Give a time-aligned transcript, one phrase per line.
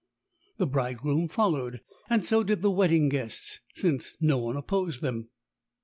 [0.57, 5.29] The bridegroom followed; and so did the wedding guests, since no one opposed them.